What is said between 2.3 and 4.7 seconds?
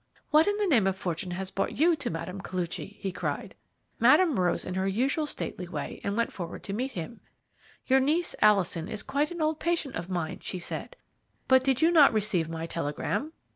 Koluchy?' he cried. "Madame rose